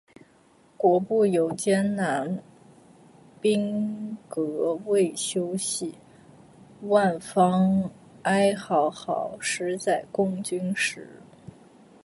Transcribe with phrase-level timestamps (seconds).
[0.77, 2.39] 国步犹艰难，
[3.39, 5.93] 兵革未休息。
[6.81, 7.91] 万方
[8.23, 11.21] 哀嗷嗷，十载供军食。